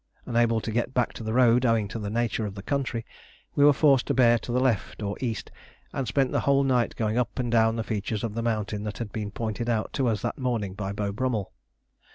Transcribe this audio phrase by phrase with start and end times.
[0.25, 3.05] Unable to get back to the road owing to the nature of the country,
[3.53, 5.51] we were forced to bear to the left or east,
[5.93, 8.97] and spent the whole night going up and down the features of the mountain that
[8.97, 11.53] had been pointed out to us that morning by Beau Brummell.